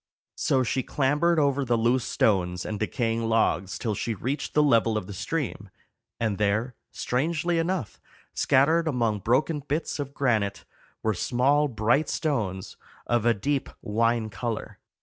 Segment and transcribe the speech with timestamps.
[0.33, 4.97] So she clambered over the loose stones and decaying logs till she reached the level
[4.97, 5.69] of the stream,
[6.19, 8.01] and there, strangely enough,
[8.33, 10.65] scattered among broken bits of granite,
[11.03, 14.79] were small bright stones of a deep wine color.